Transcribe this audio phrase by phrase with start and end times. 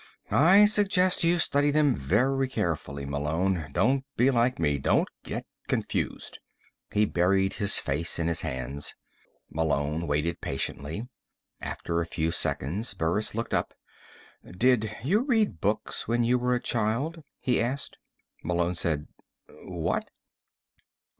[0.31, 3.67] I suggest you study them very carefully, Malone.
[3.71, 4.79] Don't be like me.
[4.79, 6.39] Don't get confused."
[6.91, 8.95] He buried his face in his hands.
[9.51, 11.07] Malone waited patiently.
[11.59, 13.75] After a few seconds, Burris looked up.
[14.43, 17.99] "Did you read books when you were a child?" he asked.
[18.43, 19.05] Malone said:
[19.65, 20.09] "What?"